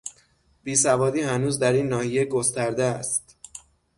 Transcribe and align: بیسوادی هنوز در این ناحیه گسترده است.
بیسوادی 0.63 1.21
هنوز 1.21 1.59
در 1.59 1.73
این 1.73 1.87
ناحیه 1.87 2.25
گسترده 2.25 2.83
است. 2.83 3.37